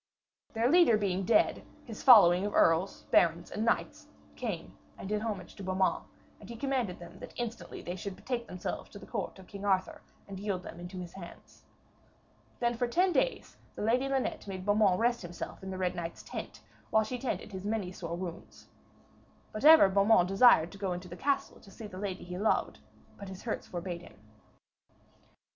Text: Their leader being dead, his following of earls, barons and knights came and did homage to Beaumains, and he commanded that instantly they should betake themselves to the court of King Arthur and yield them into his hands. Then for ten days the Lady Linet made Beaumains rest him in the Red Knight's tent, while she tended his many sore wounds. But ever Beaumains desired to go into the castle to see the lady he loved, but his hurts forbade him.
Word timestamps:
Their 0.53 0.67
leader 0.67 0.97
being 0.97 1.25
dead, 1.25 1.63
his 1.85 2.01
following 2.01 2.43
of 2.43 2.55
earls, 2.55 3.03
barons 3.11 3.51
and 3.51 3.63
knights 3.63 4.07
came 4.35 4.75
and 4.97 5.07
did 5.07 5.21
homage 5.21 5.53
to 5.57 5.63
Beaumains, 5.63 6.05
and 6.39 6.49
he 6.49 6.55
commanded 6.55 6.97
that 6.97 7.33
instantly 7.35 7.83
they 7.83 7.95
should 7.95 8.15
betake 8.15 8.47
themselves 8.47 8.89
to 8.89 8.97
the 8.97 9.05
court 9.05 9.37
of 9.37 9.45
King 9.45 9.63
Arthur 9.63 10.01
and 10.27 10.39
yield 10.39 10.63
them 10.63 10.79
into 10.79 10.97
his 10.97 11.13
hands. 11.13 11.65
Then 12.59 12.73
for 12.75 12.87
ten 12.87 13.11
days 13.13 13.57
the 13.75 13.83
Lady 13.83 14.09
Linet 14.09 14.47
made 14.47 14.65
Beaumains 14.65 14.97
rest 14.97 15.23
him 15.23 15.55
in 15.61 15.69
the 15.69 15.77
Red 15.77 15.93
Knight's 15.93 16.23
tent, 16.23 16.61
while 16.89 17.03
she 17.03 17.19
tended 17.19 17.51
his 17.51 17.63
many 17.63 17.91
sore 17.91 18.15
wounds. 18.17 18.69
But 19.51 19.65
ever 19.65 19.87
Beaumains 19.87 20.29
desired 20.29 20.71
to 20.71 20.79
go 20.79 20.93
into 20.93 21.09
the 21.09 21.15
castle 21.15 21.59
to 21.59 21.69
see 21.69 21.85
the 21.85 21.99
lady 21.99 22.23
he 22.23 22.39
loved, 22.39 22.79
but 23.17 23.29
his 23.29 23.43
hurts 23.43 23.67
forbade 23.67 24.01
him. 24.01 24.19